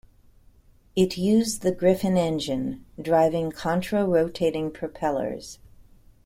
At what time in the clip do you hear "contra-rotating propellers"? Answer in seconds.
3.51-5.59